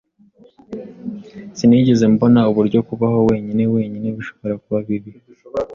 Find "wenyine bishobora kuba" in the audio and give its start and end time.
3.73-4.79